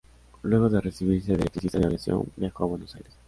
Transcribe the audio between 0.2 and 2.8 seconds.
Luego de recibirse de electricista de aviación, viajó a